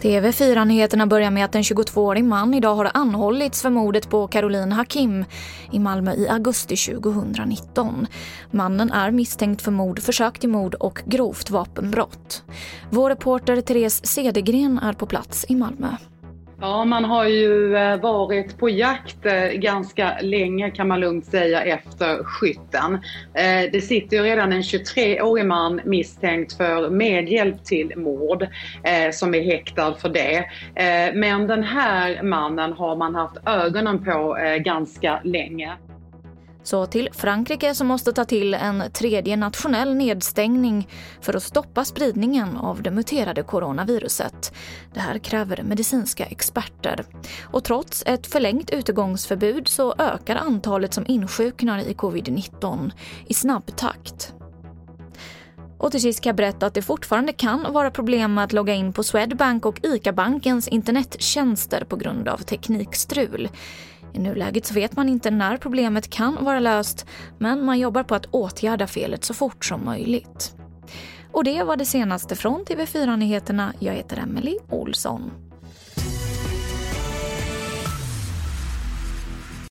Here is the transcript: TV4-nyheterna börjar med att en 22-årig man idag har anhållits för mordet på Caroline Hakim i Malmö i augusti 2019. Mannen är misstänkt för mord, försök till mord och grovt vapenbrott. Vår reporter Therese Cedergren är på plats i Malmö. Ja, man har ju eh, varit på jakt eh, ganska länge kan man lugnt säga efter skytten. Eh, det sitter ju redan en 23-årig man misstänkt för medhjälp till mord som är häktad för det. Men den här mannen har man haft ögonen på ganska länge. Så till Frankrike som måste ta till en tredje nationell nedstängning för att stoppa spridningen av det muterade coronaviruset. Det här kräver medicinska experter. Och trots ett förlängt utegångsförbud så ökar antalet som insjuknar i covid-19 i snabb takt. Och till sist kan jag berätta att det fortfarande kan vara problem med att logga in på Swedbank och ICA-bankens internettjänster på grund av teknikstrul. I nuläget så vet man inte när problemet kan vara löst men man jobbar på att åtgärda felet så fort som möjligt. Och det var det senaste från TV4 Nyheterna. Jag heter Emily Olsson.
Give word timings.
TV4-nyheterna 0.00 1.06
börjar 1.06 1.30
med 1.30 1.44
att 1.44 1.54
en 1.54 1.62
22-årig 1.62 2.24
man 2.24 2.54
idag 2.54 2.74
har 2.74 2.90
anhållits 2.94 3.62
för 3.62 3.70
mordet 3.70 4.10
på 4.10 4.26
Caroline 4.26 4.72
Hakim 4.72 5.24
i 5.72 5.78
Malmö 5.78 6.14
i 6.14 6.28
augusti 6.28 6.76
2019. 6.76 8.06
Mannen 8.50 8.90
är 8.90 9.10
misstänkt 9.10 9.62
för 9.62 9.70
mord, 9.70 9.98
försök 9.98 10.38
till 10.38 10.48
mord 10.48 10.74
och 10.74 11.02
grovt 11.06 11.50
vapenbrott. 11.50 12.42
Vår 12.90 13.10
reporter 13.10 13.60
Therese 13.60 14.06
Cedergren 14.06 14.78
är 14.78 14.92
på 14.92 15.06
plats 15.06 15.46
i 15.48 15.54
Malmö. 15.54 15.88
Ja, 16.62 16.84
man 16.84 17.04
har 17.04 17.24
ju 17.24 17.76
eh, 17.76 18.00
varit 18.00 18.58
på 18.58 18.68
jakt 18.68 19.26
eh, 19.26 19.48
ganska 19.48 20.18
länge 20.20 20.70
kan 20.70 20.88
man 20.88 21.00
lugnt 21.00 21.26
säga 21.26 21.62
efter 21.62 22.24
skytten. 22.24 22.94
Eh, 23.34 23.70
det 23.72 23.80
sitter 23.80 24.16
ju 24.16 24.22
redan 24.22 24.52
en 24.52 24.62
23-årig 24.62 25.46
man 25.46 25.80
misstänkt 25.84 26.52
för 26.56 26.90
medhjälp 26.90 27.64
till 27.64 27.92
mord 27.96 28.46
som 29.12 29.34
är 29.34 29.42
häktad 29.42 29.94
för 29.94 30.08
det. 30.08 30.44
Men 31.14 31.46
den 31.46 31.62
här 31.62 32.22
mannen 32.22 32.72
har 32.72 32.96
man 32.96 33.14
haft 33.14 33.36
ögonen 33.46 34.04
på 34.04 34.36
ganska 34.64 35.20
länge. 35.24 35.76
Så 36.62 36.86
till 36.86 37.08
Frankrike 37.12 37.74
som 37.74 37.86
måste 37.86 38.12
ta 38.12 38.24
till 38.24 38.54
en 38.54 38.82
tredje 38.92 39.36
nationell 39.36 39.94
nedstängning 39.94 40.88
för 41.20 41.36
att 41.36 41.42
stoppa 41.42 41.84
spridningen 41.84 42.56
av 42.56 42.82
det 42.82 42.90
muterade 42.90 43.42
coronaviruset. 43.42 44.52
Det 44.94 45.00
här 45.00 45.18
kräver 45.18 45.62
medicinska 45.62 46.24
experter. 46.24 47.04
Och 47.42 47.64
trots 47.64 48.02
ett 48.06 48.26
förlängt 48.26 48.70
utegångsförbud 48.70 49.68
så 49.68 49.94
ökar 49.98 50.36
antalet 50.36 50.94
som 50.94 51.04
insjuknar 51.08 51.78
i 51.78 51.94
covid-19 51.94 52.90
i 53.26 53.34
snabb 53.34 53.76
takt. 53.76 54.34
Och 55.78 55.90
till 55.90 56.00
sist 56.00 56.20
kan 56.20 56.30
jag 56.30 56.36
berätta 56.36 56.66
att 56.66 56.74
det 56.74 56.82
fortfarande 56.82 57.32
kan 57.32 57.72
vara 57.72 57.90
problem 57.90 58.34
med 58.34 58.44
att 58.44 58.52
logga 58.52 58.74
in 58.74 58.92
på 58.92 59.02
Swedbank 59.02 59.66
och 59.66 59.80
ICA-bankens 59.82 60.68
internettjänster 60.68 61.84
på 61.84 61.96
grund 61.96 62.28
av 62.28 62.38
teknikstrul. 62.38 63.48
I 64.12 64.18
nuläget 64.18 64.66
så 64.66 64.74
vet 64.74 64.96
man 64.96 65.08
inte 65.08 65.30
när 65.30 65.56
problemet 65.56 66.10
kan 66.10 66.44
vara 66.44 66.60
löst 66.60 67.06
men 67.38 67.64
man 67.64 67.78
jobbar 67.78 68.02
på 68.02 68.14
att 68.14 68.26
åtgärda 68.26 68.86
felet 68.86 69.24
så 69.24 69.34
fort 69.34 69.64
som 69.64 69.84
möjligt. 69.84 70.54
Och 71.32 71.44
det 71.44 71.62
var 71.62 71.76
det 71.76 71.84
senaste 71.84 72.36
från 72.36 72.64
TV4 72.64 73.16
Nyheterna. 73.16 73.72
Jag 73.78 73.94
heter 73.94 74.16
Emily 74.16 74.56
Olsson. 74.68 75.49